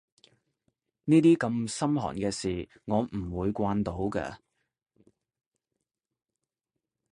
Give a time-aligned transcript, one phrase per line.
[1.03, 4.37] 呢啲咁心寒嘅事我唔會慣到㗎